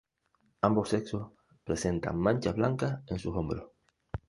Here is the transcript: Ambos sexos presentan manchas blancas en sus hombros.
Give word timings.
Ambos 0.61 0.89
sexos 0.89 1.27
presentan 1.63 2.17
manchas 2.17 2.55
blancas 2.55 3.01
en 3.05 3.19
sus 3.19 3.35
hombros. 3.37 3.69